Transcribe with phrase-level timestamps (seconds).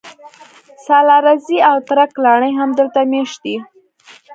[0.85, 3.55] سالارزي او ترک لاڼي هم دلته مېشت دي